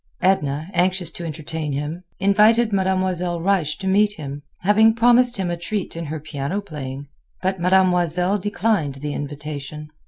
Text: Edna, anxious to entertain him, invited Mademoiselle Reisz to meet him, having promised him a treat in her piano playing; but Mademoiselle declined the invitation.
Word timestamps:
Edna, 0.23 0.71
anxious 0.73 1.11
to 1.11 1.25
entertain 1.25 1.73
him, 1.73 2.03
invited 2.19 2.73
Mademoiselle 2.73 3.39
Reisz 3.39 3.75
to 3.75 3.87
meet 3.87 4.13
him, 4.13 4.41
having 4.61 4.95
promised 4.95 5.37
him 5.37 5.51
a 5.51 5.57
treat 5.57 5.95
in 5.95 6.05
her 6.07 6.19
piano 6.19 6.59
playing; 6.59 7.05
but 7.43 7.59
Mademoiselle 7.59 8.39
declined 8.39 8.95
the 8.95 9.13
invitation. 9.13 9.91